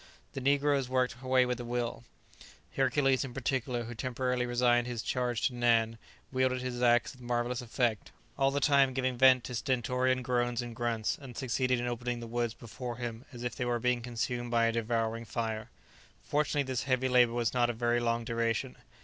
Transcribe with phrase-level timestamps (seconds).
[0.33, 2.03] The negroes worked away with a will;
[2.75, 5.99] Hercules, in particular, who temporarily resigned his charge to Nan,
[6.31, 10.75] wielded his axe with marvellous effect, all the time giving vent to stentorian groans and
[10.75, 14.49] grunts, and succeeded in opening the woods before him as if they were being consumed
[14.49, 15.69] by a devouring fire.
[16.23, 18.77] Fortunately this heavy labour was not of very long duration.